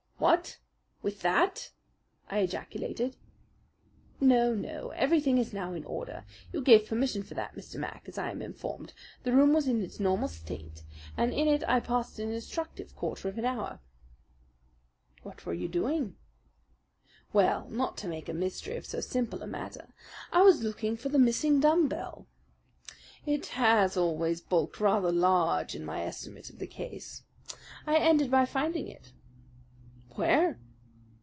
[0.21, 0.59] "What!
[1.01, 1.71] With that?"
[2.29, 3.15] I ejaculated.
[4.19, 6.25] "No, no, everything is now in order.
[6.53, 7.79] You gave permission for that, Mr.
[7.79, 8.93] Mac, as I am informed.
[9.23, 10.83] The room was in its normal state,
[11.17, 13.79] and in it I passed an instructive quarter of an hour."
[15.23, 16.17] "What were you doing?"
[17.33, 19.89] "Well, not to make a mystery of so simple a matter,
[20.31, 22.27] I was looking for the missing dumb bell.
[23.25, 27.23] It has always bulked rather large in my estimate of the case.
[27.87, 29.13] I ended by finding it."
[30.15, 30.59] "Where?"